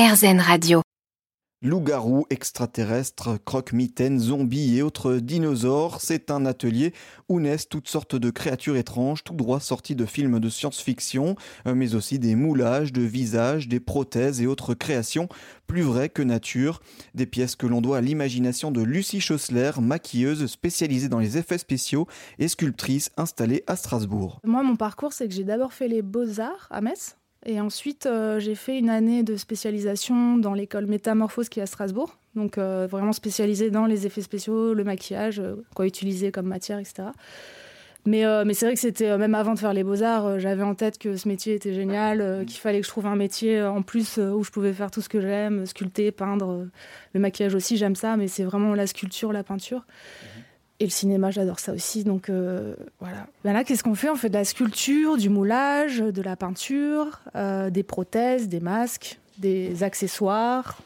RZN 0.00 0.40
Radio. 0.40 0.80
Loup-garou, 1.62 2.24
extraterrestres, 2.30 3.36
croque-mitaines, 3.44 4.18
zombies 4.18 4.78
et 4.78 4.82
autres 4.82 5.16
dinosaures, 5.16 6.00
c'est 6.00 6.30
un 6.30 6.46
atelier 6.46 6.94
où 7.28 7.38
naissent 7.38 7.68
toutes 7.68 7.88
sortes 7.88 8.16
de 8.16 8.30
créatures 8.30 8.78
étranges, 8.78 9.22
tout 9.24 9.34
droit 9.34 9.60
sorties 9.60 9.94
de 9.94 10.06
films 10.06 10.40
de 10.40 10.48
science-fiction, 10.48 11.36
euh, 11.66 11.74
mais 11.74 11.94
aussi 11.94 12.18
des 12.18 12.34
moulages 12.34 12.94
de 12.94 13.02
visages, 13.02 13.68
des 13.68 13.78
prothèses 13.78 14.40
et 14.40 14.46
autres 14.46 14.72
créations 14.72 15.28
plus 15.66 15.82
vraies 15.82 16.08
que 16.08 16.22
nature. 16.22 16.80
Des 17.12 17.26
pièces 17.26 17.54
que 17.54 17.66
l'on 17.66 17.82
doit 17.82 17.98
à 17.98 18.00
l'imagination 18.00 18.70
de 18.70 18.80
Lucie 18.80 19.20
Schossler, 19.20 19.72
maquilleuse 19.82 20.46
spécialisée 20.46 21.10
dans 21.10 21.18
les 21.18 21.36
effets 21.36 21.58
spéciaux 21.58 22.06
et 22.38 22.48
sculptrice 22.48 23.10
installée 23.18 23.64
à 23.66 23.76
Strasbourg. 23.76 24.40
Moi, 24.44 24.62
mon 24.62 24.76
parcours, 24.76 25.12
c'est 25.12 25.28
que 25.28 25.34
j'ai 25.34 25.44
d'abord 25.44 25.74
fait 25.74 25.88
les 25.88 26.00
beaux-arts 26.00 26.68
à 26.70 26.80
Metz. 26.80 27.16
Et 27.46 27.60
ensuite, 27.60 28.04
euh, 28.06 28.38
j'ai 28.38 28.54
fait 28.54 28.78
une 28.78 28.90
année 28.90 29.22
de 29.22 29.36
spécialisation 29.36 30.36
dans 30.36 30.52
l'école 30.52 30.86
Métamorphose 30.86 31.48
qui 31.48 31.60
est 31.60 31.62
à 31.62 31.66
Strasbourg. 31.66 32.18
Donc 32.36 32.58
euh, 32.58 32.86
vraiment 32.88 33.12
spécialisée 33.12 33.70
dans 33.70 33.86
les 33.86 34.06
effets 34.06 34.20
spéciaux, 34.20 34.74
le 34.74 34.84
maquillage, 34.84 35.40
euh, 35.40 35.54
quoi 35.74 35.86
utiliser 35.86 36.32
comme 36.32 36.46
matière, 36.46 36.78
etc. 36.78 37.08
Mais, 38.06 38.24
mais 38.46 38.54
c'est 38.54 38.64
vrai 38.64 38.72
que 38.72 38.80
c'était, 38.80 39.18
même 39.18 39.34
avant 39.34 39.52
de 39.52 39.58
faire 39.58 39.74
les 39.74 39.84
beaux-arts, 39.84 40.38
j'avais 40.38 40.62
en 40.62 40.74
tête 40.74 40.96
que 40.96 41.16
ce 41.16 41.28
métier 41.28 41.52
était 41.52 41.74
génial, 41.74 42.46
qu'il 42.46 42.58
fallait 42.58 42.80
que 42.80 42.86
je 42.86 42.90
trouve 42.90 43.04
un 43.04 43.14
métier 43.14 43.62
en 43.62 43.82
plus 43.82 44.16
où 44.16 44.42
je 44.42 44.50
pouvais 44.50 44.72
faire 44.72 44.90
tout 44.90 45.02
ce 45.02 45.10
que 45.10 45.20
j'aime, 45.20 45.66
sculpter, 45.66 46.10
peindre. 46.10 46.66
le 47.12 47.20
maquillage 47.20 47.54
aussi, 47.54 47.76
j'aime 47.76 47.96
ça, 47.96 48.16
mais 48.16 48.26
c'est 48.26 48.42
vraiment 48.42 48.74
la 48.74 48.86
sculpture, 48.86 49.34
la 49.34 49.44
peinture. 49.44 49.84
Et 50.80 50.84
le 50.84 50.90
cinéma, 50.90 51.30
j'adore 51.30 51.60
ça 51.60 51.72
aussi. 51.74 52.04
Donc 52.04 52.30
euh, 52.30 52.74
voilà. 53.00 53.26
Ben 53.44 53.52
là, 53.52 53.64
qu'est-ce 53.64 53.84
qu'on 53.84 53.94
fait? 53.94 54.08
On 54.08 54.16
fait 54.16 54.30
de 54.30 54.34
la 54.34 54.46
sculpture, 54.46 55.18
du 55.18 55.28
moulage, 55.28 55.98
de 55.98 56.22
la 56.22 56.36
peinture, 56.36 57.20
euh, 57.36 57.68
des 57.68 57.82
prothèses, 57.82 58.48
des 58.48 58.60
masques, 58.60 59.18
des 59.36 59.82
accessoires, 59.82 60.78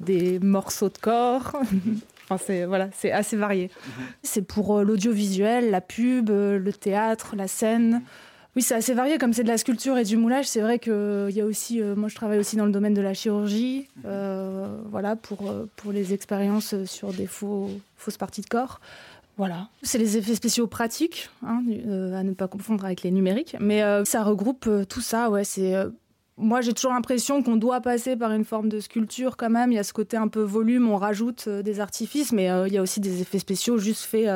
des 0.00 0.38
morceaux 0.38 0.88
de 0.88 0.96
corps. 0.96 1.52
enfin, 2.24 2.42
c'est 2.42 2.64
voilà, 2.64 2.88
c'est 2.96 3.12
assez 3.12 3.36
varié. 3.36 3.70
Mhm. 3.70 4.04
C'est 4.22 4.42
pour 4.42 4.78
euh, 4.78 4.84
l'audiovisuel, 4.84 5.70
la 5.70 5.82
pub, 5.82 6.30
le 6.30 6.72
théâtre, 6.72 7.36
la 7.36 7.46
scène. 7.46 8.02
Oui, 8.56 8.62
c'est 8.62 8.74
assez 8.74 8.94
varié. 8.94 9.18
Comme 9.18 9.32
c'est 9.32 9.42
de 9.44 9.48
la 9.48 9.58
sculpture 9.58 9.98
et 9.98 10.04
du 10.04 10.16
moulage, 10.16 10.46
c'est 10.46 10.62
vrai 10.62 10.78
que 10.78 11.26
il 11.28 11.36
y 11.36 11.40
a 11.40 11.44
aussi. 11.44 11.80
moi, 11.80 12.08
je 12.08 12.14
travaille 12.14 12.38
aussi 12.38 12.56
dans 12.56 12.66
le 12.66 12.72
domaine 12.72 12.94
de 12.94 13.02
la 13.02 13.14
chirurgie. 13.14 13.88
Mhm. 14.04 14.88
voilà, 14.90 15.14
pour 15.14 15.52
pour 15.76 15.92
les 15.92 16.14
expériences 16.14 16.74
sur 16.86 17.12
des 17.12 17.26
faux, 17.26 17.70
fausses 17.96 18.16
parties 18.16 18.40
de 18.40 18.48
corps. 18.48 18.80
Voilà, 19.36 19.68
c'est 19.82 19.98
les 19.98 20.16
effets 20.16 20.34
spéciaux 20.34 20.66
pratiques, 20.66 21.28
hein, 21.44 21.62
euh, 21.68 22.18
à 22.18 22.22
ne 22.22 22.32
pas 22.32 22.48
confondre 22.48 22.86
avec 22.86 23.02
les 23.02 23.10
numériques, 23.10 23.54
mais 23.60 23.82
euh, 23.82 24.02
ça 24.06 24.24
regroupe 24.24 24.66
euh, 24.66 24.84
tout 24.86 25.02
ça. 25.02 25.28
Ouais, 25.28 25.44
c'est 25.44 25.74
moi 26.38 26.60
j'ai 26.60 26.72
toujours 26.72 26.92
l'impression 26.92 27.42
qu'on 27.42 27.56
doit 27.56 27.80
passer 27.80 28.16
par 28.16 28.32
une 28.32 28.44
forme 28.44 28.68
de 28.68 28.80
sculpture 28.80 29.36
quand 29.36 29.50
même. 29.50 29.72
Il 29.72 29.76
y 29.76 29.78
a 29.78 29.84
ce 29.84 29.92
côté 29.92 30.16
un 30.16 30.28
peu 30.28 30.42
volume, 30.42 30.88
on 30.88 30.96
rajoute 30.96 31.48
des 31.48 31.80
artifices, 31.80 32.32
mais 32.32 32.50
il 32.66 32.72
y 32.72 32.78
a 32.78 32.82
aussi 32.82 33.00
des 33.00 33.22
effets 33.22 33.38
spéciaux 33.38 33.78
juste 33.78 34.04
faits. 34.04 34.26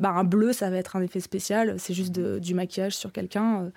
Bah, 0.00 0.10
un 0.10 0.24
bleu, 0.24 0.52
ça 0.52 0.70
va 0.70 0.76
être 0.76 0.96
un 0.96 1.02
effet 1.02 1.20
spécial, 1.20 1.76
c'est 1.78 1.94
juste 1.94 2.12
du 2.12 2.54
maquillage 2.54 2.96
sur 2.96 3.12
quelqu'un. 3.12 3.70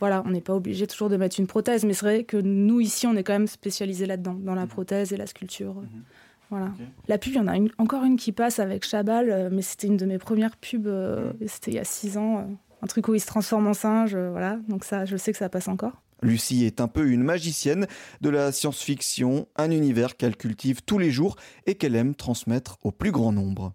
voilà, 0.00 0.22
on 0.26 0.30
n'est 0.30 0.40
pas 0.40 0.54
obligé 0.54 0.86
toujours 0.86 1.08
de 1.08 1.16
mettre 1.16 1.38
une 1.38 1.46
prothèse, 1.46 1.84
mais 1.84 1.92
c'est 1.92 2.06
vrai 2.06 2.24
que 2.24 2.36
nous 2.36 2.80
ici, 2.80 3.06
on 3.06 3.14
est 3.16 3.22
quand 3.22 3.34
même 3.34 3.46
spécialisé 3.46 4.06
là-dedans, 4.06 4.34
dans 4.34 4.54
la 4.54 4.64
mmh. 4.64 4.68
prothèse 4.68 5.12
et 5.12 5.16
la 5.16 5.26
sculpture. 5.26 5.74
Mmh. 5.74 5.86
La 7.08 7.18
pub, 7.18 7.32
il 7.32 7.36
y 7.36 7.40
en 7.40 7.48
a 7.48 7.56
encore 7.78 8.04
une 8.04 8.16
qui 8.16 8.32
passe 8.32 8.58
avec 8.58 8.84
Chabal, 8.84 9.30
euh, 9.30 9.48
mais 9.50 9.62
c'était 9.62 9.86
une 9.86 9.96
de 9.96 10.06
mes 10.06 10.18
premières 10.18 10.56
pubs, 10.56 10.86
euh, 10.86 11.32
c'était 11.46 11.70
il 11.70 11.74
y 11.74 11.80
a 11.80 11.84
six 11.84 12.18
ans. 12.18 12.38
Euh, 12.38 12.42
un 12.82 12.86
truc 12.86 13.08
où 13.08 13.14
il 13.14 13.20
se 13.20 13.26
transforme 13.26 13.68
en 13.68 13.74
singe, 13.74 14.16
voilà. 14.16 14.58
Donc 14.68 14.84
ça, 14.84 15.04
je 15.04 15.16
sais 15.16 15.32
que 15.32 15.38
ça 15.38 15.48
passe 15.48 15.68
encore. 15.68 16.02
Lucie 16.22 16.64
est 16.64 16.80
un 16.80 16.88
peu 16.88 17.10
une 17.10 17.22
magicienne 17.22 17.86
de 18.20 18.30
la 18.30 18.52
science-fiction, 18.52 19.48
un 19.56 19.70
univers 19.70 20.16
qu'elle 20.16 20.36
cultive 20.36 20.82
tous 20.82 20.98
les 20.98 21.10
jours 21.10 21.36
et 21.66 21.74
qu'elle 21.74 21.96
aime 21.96 22.14
transmettre 22.14 22.78
au 22.82 22.92
plus 22.92 23.10
grand 23.10 23.32
nombre. 23.32 23.74